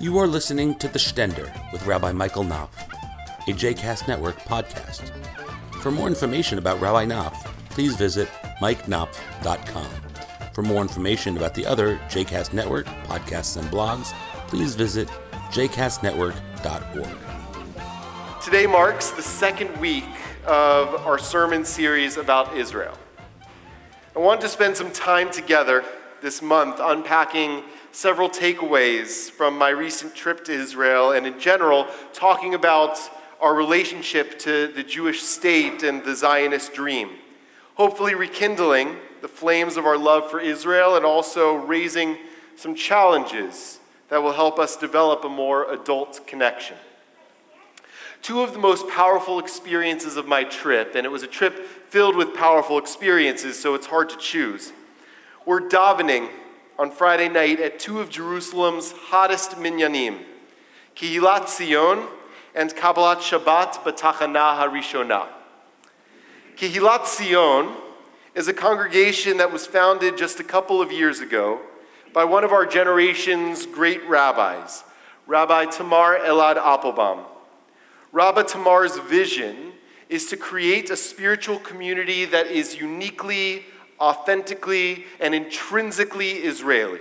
[0.00, 2.88] You are listening to The Stender with Rabbi Michael Knopf,
[3.46, 5.10] a JCast Network podcast.
[5.82, 8.26] For more information about Rabbi Knopf, please visit
[8.62, 9.90] mikeknopf.com.
[10.54, 14.14] For more information about the other JCast Network podcasts and blogs,
[14.48, 15.06] please visit
[15.50, 18.42] jcastnetwork.org.
[18.42, 20.08] Today marks the second week
[20.46, 22.96] of our sermon series about Israel.
[24.16, 25.84] I wanted to spend some time together
[26.22, 32.54] this month unpacking several takeaways from my recent trip to Israel and, in general, talking
[32.54, 32.98] about
[33.40, 37.10] our relationship to the Jewish state and the Zionist dream.
[37.74, 42.18] Hopefully, rekindling the flames of our love for Israel and also raising
[42.56, 46.76] some challenges that will help us develop a more adult connection.
[48.22, 52.16] Two of the most powerful experiences of my trip, and it was a trip filled
[52.16, 54.72] with powerful experiences, so it's hard to choose,
[55.46, 56.28] were davening
[56.80, 60.18] on Friday night at two of Jerusalem's hottest minyanim,
[60.96, 62.08] Kehilat Zion
[62.54, 65.28] and Kabbalat Shabbat B'Tachana HaRishonah.
[66.56, 67.76] Kehilat Zion
[68.34, 71.60] is a congregation that was founded just a couple of years ago
[72.14, 74.82] by one of our generation's great rabbis,
[75.26, 77.26] Rabbi Tamar Elad Appelbaum.
[78.10, 79.74] Rabbi Tamar's vision
[80.08, 83.66] is to create a spiritual community that is uniquely,
[84.00, 87.00] authentically, and intrinsically Israeli,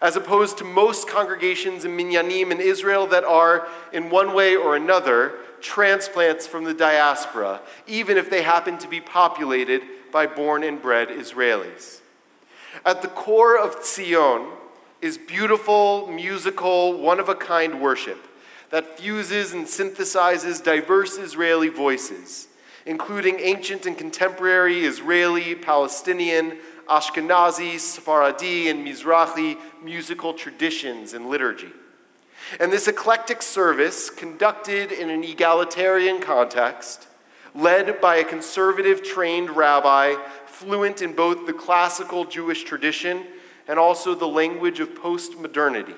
[0.00, 4.76] as opposed to most congregations in Minyanim in Israel that are, in one way or
[4.76, 10.80] another, transplants from the diaspora, even if they happen to be populated by born and
[10.80, 12.00] bred Israelis.
[12.84, 14.50] At the core of Tzion
[15.00, 18.24] is beautiful, musical, one of a kind worship
[18.70, 22.48] that fuses and synthesizes diverse Israeli voices,
[22.88, 26.56] including ancient and contemporary Israeli, Palestinian,
[26.88, 31.70] Ashkenazi, Sephardi, and Mizrahi musical traditions and liturgy.
[32.58, 37.08] And this eclectic service, conducted in an egalitarian context,
[37.54, 40.14] led by a conservative trained rabbi
[40.46, 43.26] fluent in both the classical Jewish tradition
[43.68, 45.94] and also the language of post modernity,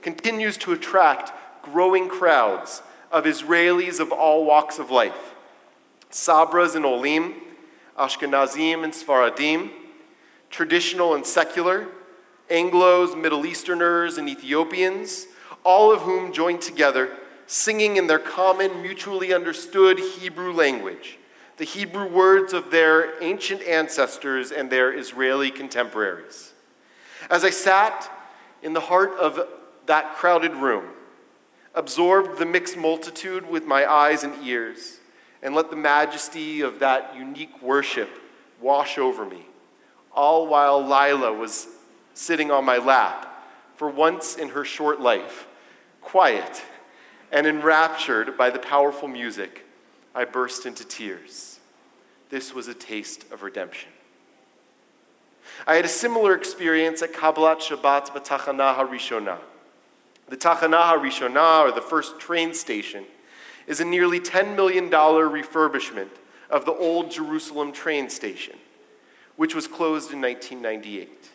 [0.00, 1.32] continues to attract
[1.62, 5.31] growing crowds of Israelis of all walks of life
[6.12, 7.34] Sabras and Olim,
[7.98, 9.70] Ashkenazim and Sfaradim,
[10.50, 11.88] traditional and secular,
[12.50, 15.26] Anglos, Middle Easterners, and Ethiopians,
[15.64, 17.10] all of whom joined together
[17.46, 21.18] singing in their common, mutually understood Hebrew language,
[21.58, 26.52] the Hebrew words of their ancient ancestors and their Israeli contemporaries.
[27.30, 28.10] As I sat
[28.62, 29.46] in the heart of
[29.86, 30.84] that crowded room,
[31.74, 35.00] absorbed the mixed multitude with my eyes and ears,
[35.42, 38.08] and let the majesty of that unique worship
[38.60, 39.46] wash over me,
[40.14, 41.66] all while Lila was
[42.14, 43.28] sitting on my lap,
[43.74, 45.46] for once in her short life,
[46.00, 46.62] quiet
[47.32, 49.64] and enraptured by the powerful music,
[50.14, 51.58] I burst into tears.
[52.28, 53.88] This was a taste of redemption.
[55.66, 59.38] I had a similar experience at Kabbalat Shabbat B'Tachana HaRishonah.
[60.28, 63.04] The Tachana HaRishonah, or the first train station,
[63.66, 66.08] is a nearly $10 million refurbishment
[66.50, 68.56] of the old Jerusalem train station,
[69.36, 71.30] which was closed in 1998.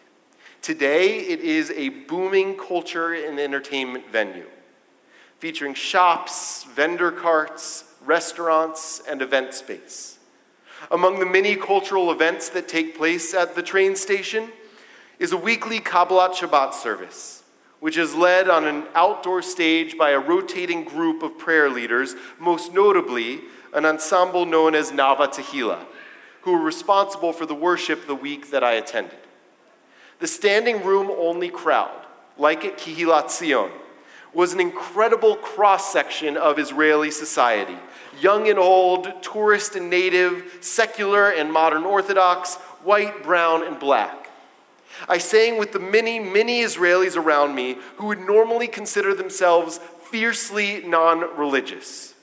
[0.62, 4.48] Today, it is a booming culture and entertainment venue,
[5.40, 10.20] featuring shops, vendor carts, restaurants, and event space.
[10.92, 14.50] Among the many cultural events that take place at the train station
[15.20, 17.37] is a weekly Kabbalat Shabbat service
[17.80, 22.74] which is led on an outdoor stage by a rotating group of prayer leaders, most
[22.74, 23.42] notably
[23.74, 25.86] an ensemble known as Nava Tehillah,
[26.42, 29.20] who were responsible for the worship the week that I attended.
[30.20, 32.06] The standing room only crowd,
[32.38, 33.72] like at Kehilat Zion,
[34.34, 37.78] was an incredible cross section of Israeli society
[38.20, 44.27] young and old, tourist and native, secular and modern Orthodox, white, brown, and black.
[45.08, 49.80] I sang with the many, many Israelis around me who would normally consider themselves
[50.10, 52.14] fiercely non religious.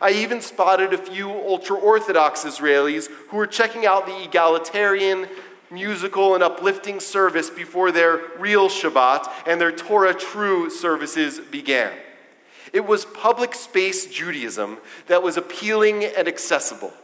[0.00, 5.28] I even spotted a few ultra Orthodox Israelis who were checking out the egalitarian,
[5.70, 11.92] musical, and uplifting service before their real Shabbat and their Torah true services began.
[12.72, 16.94] It was public space Judaism that was appealing and accessible,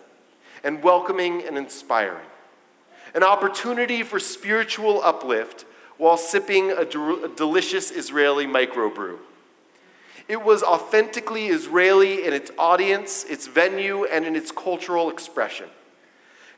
[0.65, 2.25] and welcoming and inspiring
[3.15, 5.65] an opportunity for spiritual uplift
[5.97, 9.19] while sipping a, a delicious Israeli microbrew.
[10.29, 15.69] It was authentically Israeli in its audience, its venue, and in its cultural expression.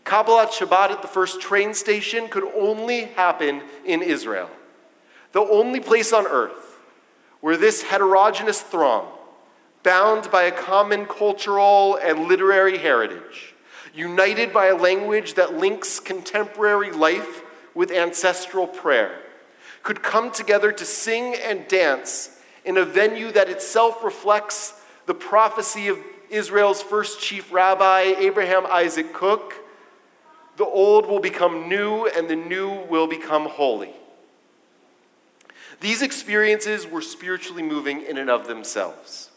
[0.04, 4.50] Kabbalat Shabbat at the first train station could only happen in Israel,
[5.32, 6.70] the only place on earth
[7.40, 9.06] where this heterogeneous throng,
[9.82, 13.54] bound by a common cultural and literary heritage,
[13.94, 17.42] united by a language that links contemporary life
[17.74, 19.18] with ancestral prayer,
[19.82, 24.74] could come together to sing and dance in a venue that itself reflects
[25.06, 25.98] the prophecy of
[26.28, 29.54] Israel's first chief rabbi, Abraham Isaac Kook
[30.60, 33.94] the old will become new, and the new will become holy.
[35.80, 39.30] These experiences were spiritually moving in and of themselves.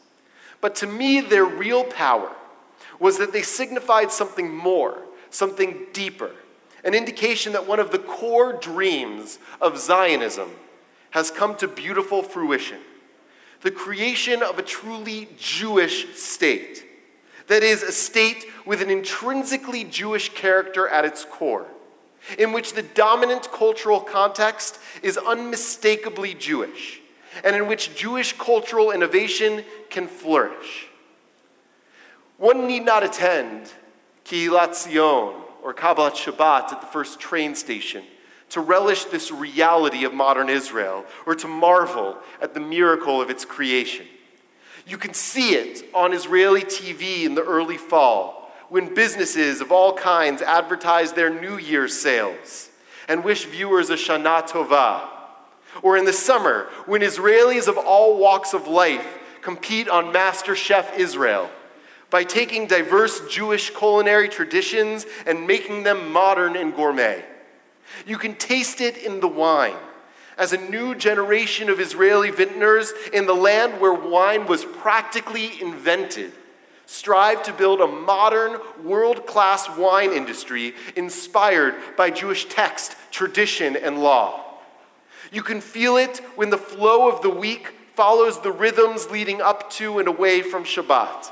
[0.60, 2.30] But to me, their real power
[3.04, 4.98] was that they signified something more,
[5.30, 6.32] something deeper,
[6.86, 10.50] an indication that one of the core dreams of Zionism
[11.12, 12.80] has come to beautiful fruition
[13.60, 16.86] the creation of a truly Jewish state
[17.48, 21.68] that is, a state with an intrinsically Jewish character at its core,
[22.38, 27.02] in which the dominant cultural context is unmistakably Jewish,
[27.44, 30.88] and in which Jewish cultural innovation can flourish.
[32.44, 33.72] One need not attend
[34.26, 38.04] Kehilat Zion or Kabbalat Shabbat at the first train station
[38.50, 43.46] to relish this reality of modern Israel or to marvel at the miracle of its
[43.46, 44.06] creation.
[44.86, 49.94] You can see it on Israeli TV in the early fall when businesses of all
[49.94, 52.72] kinds advertise their New Year's sales
[53.08, 55.08] and wish viewers a Shana Tova.
[55.82, 61.00] Or in the summer when Israelis of all walks of life compete on Master Chef
[61.00, 61.50] Israel
[62.14, 67.26] by taking diverse Jewish culinary traditions and making them modern and gourmet.
[68.06, 69.76] You can taste it in the wine
[70.38, 76.34] as a new generation of Israeli vintners in the land where wine was practically invented
[76.86, 84.04] strive to build a modern, world class wine industry inspired by Jewish text, tradition, and
[84.04, 84.60] law.
[85.32, 89.72] You can feel it when the flow of the week follows the rhythms leading up
[89.72, 91.32] to and away from Shabbat,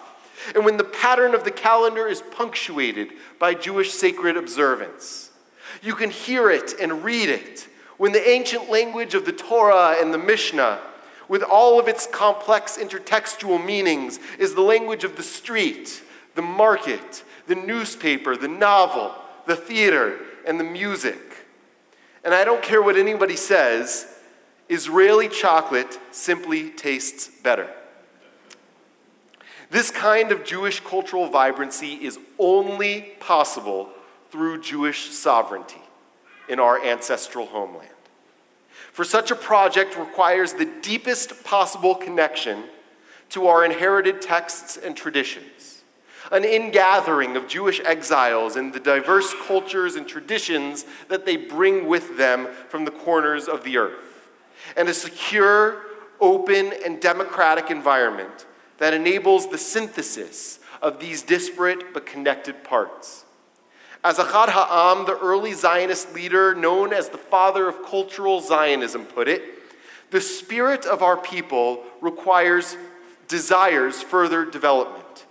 [0.55, 3.09] and when the pattern of the calendar is punctuated
[3.39, 5.31] by Jewish sacred observance.
[5.81, 7.67] You can hear it and read it
[7.97, 10.79] when the ancient language of the Torah and the Mishnah,
[11.27, 16.01] with all of its complex intertextual meanings, is the language of the street,
[16.35, 19.13] the market, the newspaper, the novel,
[19.45, 21.19] the theater, and the music.
[22.23, 24.07] And I don't care what anybody says,
[24.69, 27.69] Israeli chocolate simply tastes better.
[29.71, 33.87] This kind of Jewish cultural vibrancy is only possible
[34.29, 35.81] through Jewish sovereignty
[36.49, 37.87] in our ancestral homeland.
[38.91, 42.65] For such a project requires the deepest possible connection
[43.29, 45.83] to our inherited texts and traditions,
[46.33, 52.17] an ingathering of Jewish exiles and the diverse cultures and traditions that they bring with
[52.17, 54.27] them from the corners of the earth,
[54.75, 55.83] and a secure,
[56.19, 58.47] open, and democratic environment
[58.81, 63.25] that enables the synthesis of these disparate but connected parts.
[64.03, 69.27] As Achad Ha'am, the early Zionist leader known as the father of cultural Zionism, put
[69.27, 69.43] it,
[70.09, 72.75] the spirit of our people requires,
[73.27, 75.27] desires further development.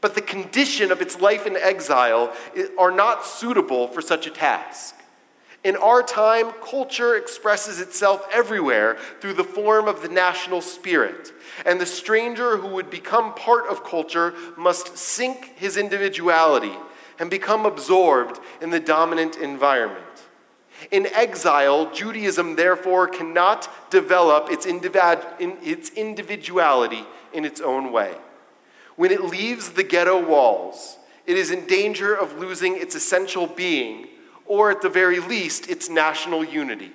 [0.00, 2.32] But the condition of its life in exile
[2.78, 4.94] are not suitable for such a task.
[5.64, 11.32] In our time, culture expresses itself everywhere through the form of the national spirit.
[11.64, 16.76] And the stranger who would become part of culture must sink his individuality
[17.18, 20.04] and become absorbed in the dominant environment.
[20.90, 28.14] In exile, Judaism therefore cannot develop its, individuality in its own way.
[28.96, 34.08] When it leaves the ghetto walls, it is in danger of losing its essential being,
[34.46, 36.92] or at the very least, its national unity.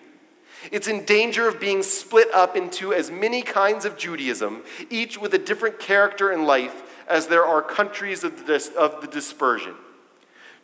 [0.71, 5.33] It's in danger of being split up into as many kinds of Judaism, each with
[5.33, 9.73] a different character in life, as there are countries of the, of the dispersion.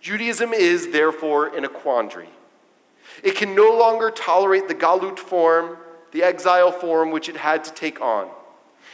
[0.02, 2.30] Judaism is, therefore, in a quandary.
[3.24, 5.78] It can no longer tolerate the galut form,
[6.12, 8.30] the exile form which it had to take on,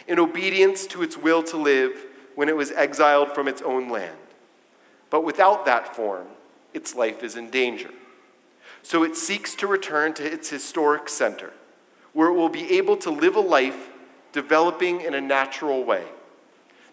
[0.07, 2.05] in obedience to its will to live
[2.35, 4.17] when it was exiled from its own land.
[5.09, 6.27] But without that form,
[6.73, 7.91] its life is in danger.
[8.83, 11.53] So it seeks to return to its historic center,
[12.13, 13.89] where it will be able to live a life
[14.31, 16.05] developing in a natural way,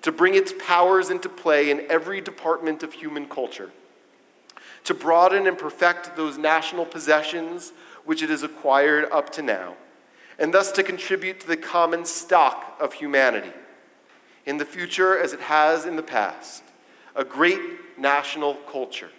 [0.02, 3.70] to bring its powers into play in every department of human culture
[4.85, 7.73] to broaden and perfect those national possessions
[8.06, 9.75] which it has acquired up to now,
[10.38, 13.52] and thus to contribute to the common stock of humanity.
[14.47, 16.62] In the future, as it has in the past,
[17.14, 17.61] a great
[17.99, 19.11] national culture,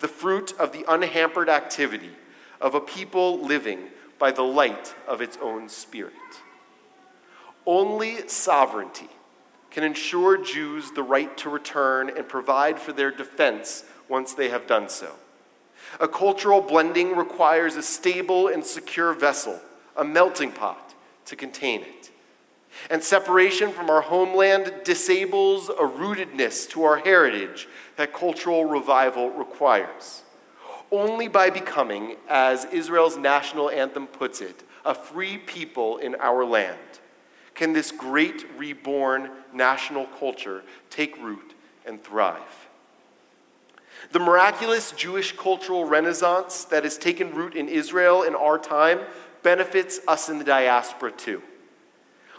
[0.00, 2.12] the fruit of the unhampered activity
[2.60, 3.88] of a people living
[4.18, 6.12] by the light of its own spirit.
[7.66, 9.08] only sovereignty
[9.70, 14.66] can ensure Jews the right to return and provide for their defense once they have
[14.66, 15.12] done so.
[16.00, 19.60] A cultural blending requires a stable and secure vessel,
[19.96, 20.94] a melting pot,
[21.26, 21.97] to contain it.
[22.90, 30.22] And separation from our homeland disables a rootedness to our heritage that cultural revival requires.
[30.90, 36.78] Only by becoming, as Israel's national anthem puts it, a free people in our land
[37.54, 41.54] can this great reborn national culture take root
[41.84, 42.68] and thrive.
[44.12, 49.00] The miraculous Jewish cultural renaissance that has taken root in Israel in our time
[49.42, 51.42] benefits us in the diaspora too.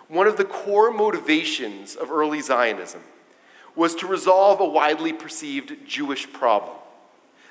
[0.09, 3.01] One of the core motivations of early Zionism
[3.75, 6.75] was to resolve a widely perceived Jewish problem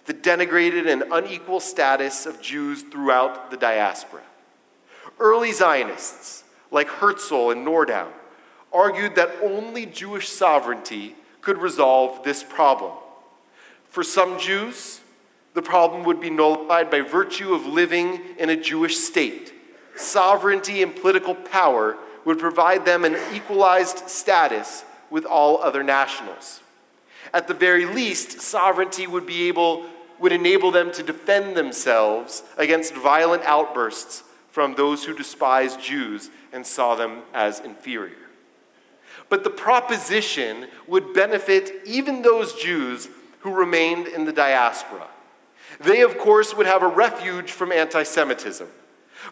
[0.06, 4.22] the denigrated and unequal status of Jews throughout the diaspora.
[5.20, 8.08] Early Zionists, like Herzl and Nordau,
[8.72, 12.92] argued that only Jewish sovereignty could resolve this problem.
[13.90, 15.00] For some Jews,
[15.52, 19.52] the problem would be nullified by virtue of living in a Jewish state.
[19.94, 26.60] Sovereignty and political power would provide them an equalized status with all other nationals.
[27.32, 29.86] At the very least, sovereignty would be able
[30.18, 36.66] would enable them to defend themselves against violent outbursts from those who despised Jews and
[36.66, 38.28] saw them as inferior.
[39.30, 43.08] But the proposition would benefit even those Jews
[43.40, 45.06] who remained in the diaspora.
[45.80, 48.68] They, of course, would have a refuge from anti Semitism,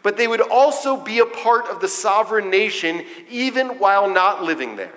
[0.02, 4.76] but they would also be a part of the sovereign nation even while not living
[4.76, 4.94] there.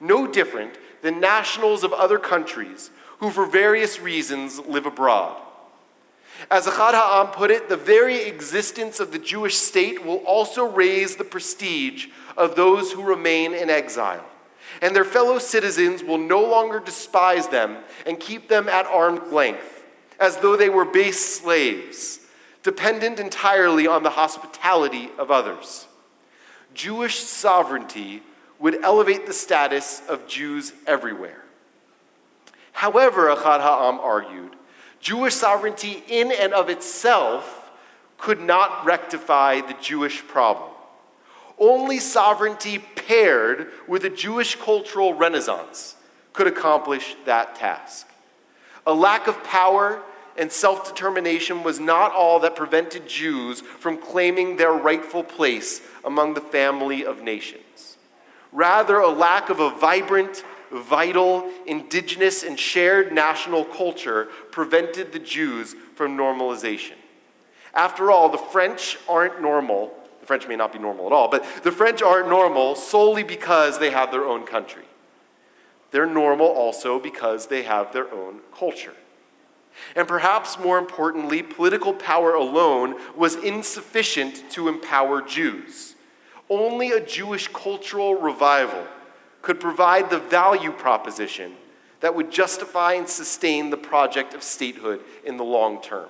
[0.00, 5.40] No different than nationals of other countries who, for various reasons, live abroad.
[6.50, 11.16] As Ahad Ha'am put it, the very existence of the Jewish state will also raise
[11.16, 14.24] the prestige of those who remain in exile.
[14.80, 19.84] And their fellow citizens will no longer despise them and keep them at arm's length,
[20.18, 22.20] as though they were base slaves,
[22.62, 25.86] dependent entirely on the hospitality of others.
[26.74, 28.22] Jewish sovereignty
[28.58, 31.42] would elevate the status of Jews everywhere.
[32.72, 34.56] However, Ahad Ha'am argued,
[35.00, 37.70] Jewish sovereignty in and of itself
[38.18, 40.70] could not rectify the Jewish problem.
[41.58, 45.96] Only sovereignty paired with a Jewish cultural renaissance
[46.32, 48.08] could accomplish that task.
[48.86, 50.02] A lack of power
[50.36, 56.34] and self determination was not all that prevented Jews from claiming their rightful place among
[56.34, 57.96] the family of nations.
[58.52, 65.74] Rather, a lack of a vibrant, vital, indigenous, and shared national culture prevented the Jews
[65.94, 66.96] from normalization.
[67.74, 69.92] After all, the French aren't normal.
[70.20, 73.78] The French may not be normal at all, but the French aren't normal solely because
[73.78, 74.84] they have their own country.
[75.90, 78.94] They're normal also because they have their own culture.
[79.96, 85.94] And perhaps more importantly, political power alone was insufficient to empower Jews.
[86.48, 88.86] Only a Jewish cultural revival
[89.40, 91.54] could provide the value proposition
[92.00, 96.08] that would justify and sustain the project of statehood in the long term.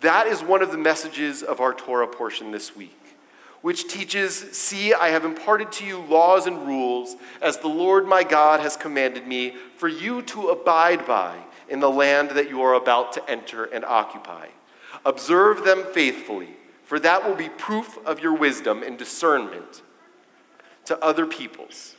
[0.00, 3.16] That is one of the messages of our Torah portion this week,
[3.60, 8.24] which teaches See, I have imparted to you laws and rules as the Lord my
[8.24, 11.36] God has commanded me for you to abide by
[11.70, 14.48] in the land that you are about to enter and occupy.
[15.06, 19.82] Observe them faithfully, for that will be proof of your wisdom and discernment
[20.84, 21.94] to other peoples,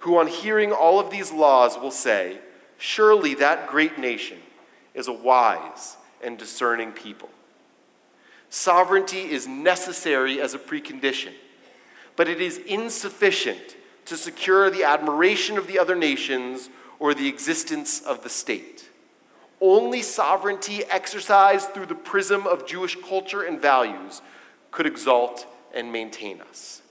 [0.00, 2.38] who on hearing all of these laws will say,
[2.78, 4.38] Surely that great nation
[4.94, 7.30] is a wise and discerning people.
[8.50, 11.32] Sovereignty is necessary as a precondition,
[12.16, 18.00] but it is insufficient to secure the admiration of the other nations or the existence
[18.00, 18.88] of the state.
[19.60, 24.20] Only sovereignty exercised through the prism of Jewish culture and values
[24.70, 26.82] could exalt and maintain us.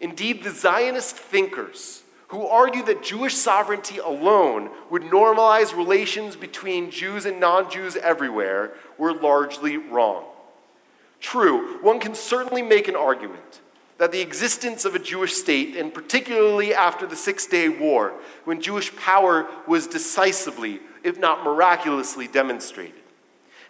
[0.00, 7.24] Indeed, the Zionist thinkers who argue that Jewish sovereignty alone would normalize relations between Jews
[7.24, 10.24] and non Jews everywhere were largely wrong.
[11.20, 13.60] True, one can certainly make an argument
[13.98, 18.12] that the existence of a Jewish state, and particularly after the Six Day War,
[18.44, 23.00] when Jewish power was decisively, if not miraculously, demonstrated,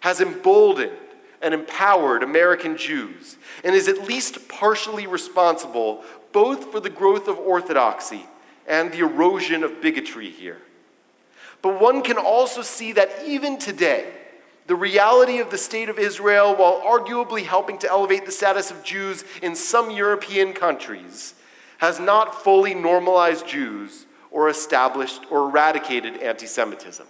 [0.01, 0.91] has emboldened
[1.41, 7.37] and empowered American Jews and is at least partially responsible both for the growth of
[7.37, 8.25] orthodoxy
[8.67, 10.57] and the erosion of bigotry here.
[11.61, 14.11] But one can also see that even today,
[14.67, 18.83] The reality of the state of Israel, while arguably helping to elevate the status of
[18.83, 21.35] Jews in some European countries,
[21.77, 27.07] has not fully normalized Jews or established or eradicated anti Semitism.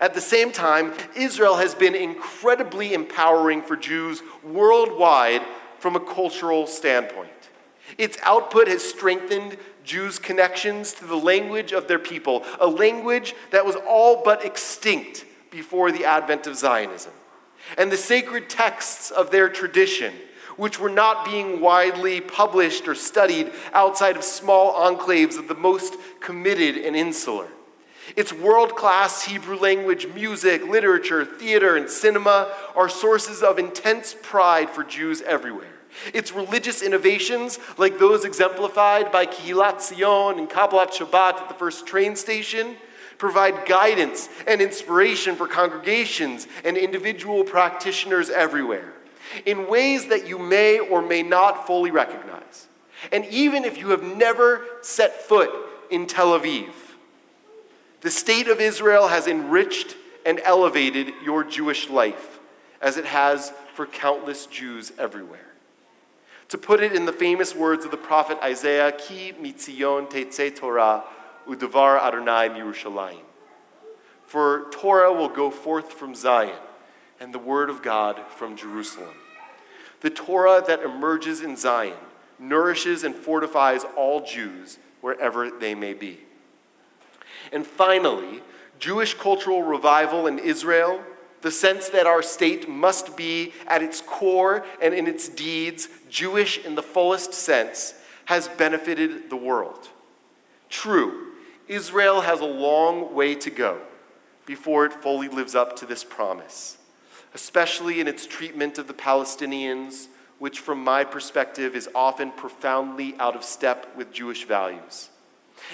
[0.00, 5.42] At the same time, Israel has been incredibly empowering for Jews worldwide
[5.78, 7.30] from a cultural standpoint.
[7.98, 13.66] Its output has strengthened Jews' connections to the language of their people, a language that
[13.66, 17.12] was all but extinct before the advent of Zionism.
[17.78, 20.12] And the sacred texts of their tradition,
[20.56, 25.94] which were not being widely published or studied outside of small enclaves of the most
[26.18, 27.46] committed and insular.
[28.16, 34.68] Its world class Hebrew language, music, literature, theater, and cinema are sources of intense pride
[34.68, 35.68] for Jews everywhere.
[36.12, 41.86] Its religious innovations, like those exemplified by Kehillat Zion and Kabbalat Shabbat at the first
[41.86, 42.76] train station,
[43.22, 48.92] provide guidance and inspiration for congregations and individual practitioners everywhere
[49.46, 52.66] in ways that you may or may not fully recognize.
[53.12, 55.50] And even if you have never set foot
[55.88, 56.72] in Tel Aviv,
[58.00, 59.94] the state of Israel has enriched
[60.26, 62.40] and elevated your Jewish life,
[62.80, 65.52] as it has for countless Jews everywhere.
[66.48, 71.04] To put it in the famous words of the prophet Isaiah, Ki mitzion teitze Torah
[71.46, 73.22] udavar Adonai Yerushalayim.
[74.26, 76.58] For Torah will go forth from Zion,
[77.20, 79.14] and the word of God from Jerusalem.
[80.00, 81.96] The Torah that emerges in Zion
[82.38, 86.18] nourishes and fortifies all Jews wherever they may be.
[87.52, 88.42] And finally,
[88.78, 91.00] Jewish cultural revival in Israel,
[91.40, 96.58] the sense that our state must be at its core and in its deeds Jewish
[96.64, 97.94] in the fullest sense,
[98.26, 99.88] has benefited the world.
[100.68, 101.31] True,
[101.72, 103.80] Israel has a long way to go
[104.44, 106.76] before it fully lives up to this promise,
[107.34, 113.34] especially in its treatment of the Palestinians, which, from my perspective, is often profoundly out
[113.34, 115.08] of step with Jewish values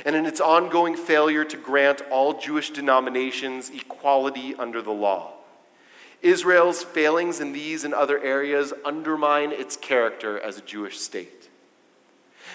[0.05, 5.33] and in its ongoing failure to grant all Jewish denominations equality under the law.
[6.23, 11.49] Israel's failings in these and other areas undermine its character as a Jewish state.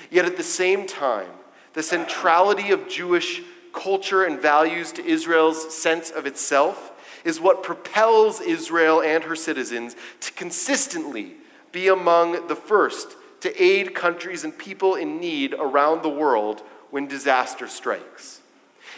[0.09, 1.31] Yet at the same time,
[1.73, 3.41] the centrality of Jewish
[3.73, 6.91] culture and values to Israel's sense of itself
[7.25, 11.33] is what propels Israel and her citizens to consistently
[11.71, 17.07] be among the first to aid countries and people in need around the world when
[17.07, 18.41] disaster strikes.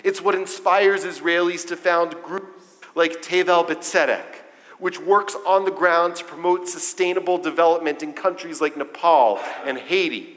[0.03, 4.35] It's what inspires Israelis to found groups like Tevel B'Tzedek,
[4.77, 10.34] which works on the ground to promote sustainable development in countries like Nepal and Haiti,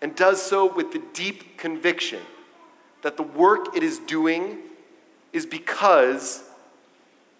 [0.00, 2.22] and does so with the deep conviction
[3.02, 4.58] that the work it is doing
[5.32, 6.42] is because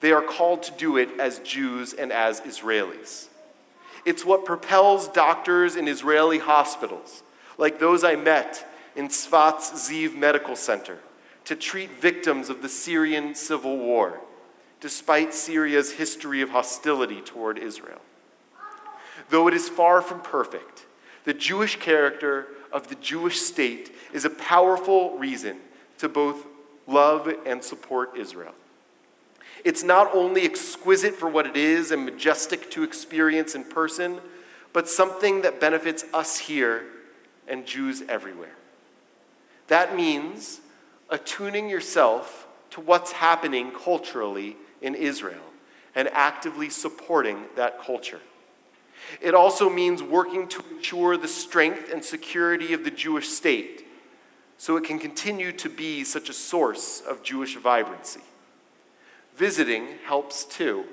[0.01, 3.29] they are called to do it as Jews and as Israelis.
[4.05, 7.23] It's what propels doctors in Israeli hospitals,
[7.59, 8.65] like those I met
[8.95, 10.99] in Tzfat's Ziv Medical Center
[11.45, 14.21] to treat victims of the Syrian civil war,
[14.81, 18.01] despite Syria's history of hostility toward Israel.
[19.31, 20.87] Though it is far from perfect,
[21.27, 25.59] the Jewish character of the Jewish state is a powerful reason
[25.99, 26.47] to both
[26.87, 28.55] love and support Israel.
[29.65, 34.21] It's not only exquisite for what it is and majestic to experience in person,
[34.73, 36.85] but something that benefits us here
[37.49, 38.55] and Jews everywhere.
[39.67, 40.61] That means
[41.11, 45.43] attuning yourself to what's happening culturally in Israel
[45.97, 48.21] and actively supporting that culture.
[49.21, 53.87] It also means working to ensure the strength and security of the Jewish state
[54.59, 58.21] so it can continue to be such a source of Jewish vibrancy.
[59.37, 60.85] Visiting helps too,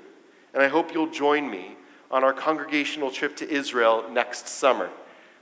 [0.52, 1.76] and I hope you'll join me
[2.10, 4.90] on our congregational trip to Israel next summer,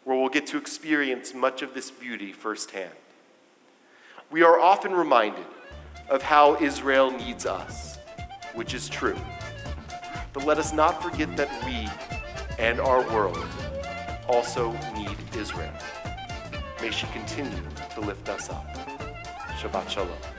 [0.04, 2.92] where we'll get to experience much of this beauty firsthand.
[4.30, 5.44] We are often reminded
[6.08, 7.98] of how Israel needs us,
[8.54, 9.18] which is true.
[10.32, 11.88] But let us not forget that we
[12.58, 13.46] and our world
[14.28, 15.72] also need Israel.
[16.80, 17.62] May she continue
[17.94, 18.66] to lift us up.
[19.58, 20.31] Shabbat Shalom.